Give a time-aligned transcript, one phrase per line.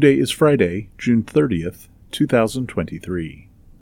[0.00, 3.48] Today is Friday, June 30th, 2023.